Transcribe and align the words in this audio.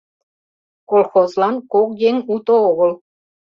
Колхозлан 0.89 1.55
кок 1.71 1.89
еҥ 2.09 2.15
уто 2.33 2.55
огыл. 2.69 2.91